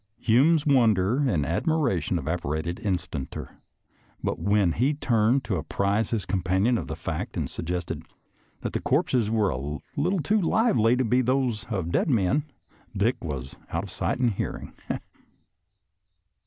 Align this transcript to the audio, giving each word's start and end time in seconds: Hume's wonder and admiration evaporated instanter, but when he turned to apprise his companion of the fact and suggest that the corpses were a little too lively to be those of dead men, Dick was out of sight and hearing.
Hume's 0.17 0.65
wonder 0.65 1.17
and 1.29 1.45
admiration 1.45 2.17
evaporated 2.17 2.79
instanter, 2.79 3.59
but 4.23 4.39
when 4.39 4.71
he 4.71 4.95
turned 4.95 5.43
to 5.43 5.57
apprise 5.57 6.09
his 6.09 6.25
companion 6.25 6.79
of 6.79 6.87
the 6.87 6.95
fact 6.95 7.37
and 7.37 7.47
suggest 7.47 7.91
that 8.63 8.73
the 8.73 8.81
corpses 8.81 9.29
were 9.29 9.51
a 9.51 9.61
little 9.95 10.19
too 10.23 10.41
lively 10.41 10.95
to 10.95 11.05
be 11.05 11.21
those 11.21 11.65
of 11.65 11.91
dead 11.91 12.09
men, 12.09 12.45
Dick 12.97 13.23
was 13.23 13.57
out 13.69 13.83
of 13.83 13.91
sight 13.91 14.17
and 14.17 14.31
hearing. 14.31 14.73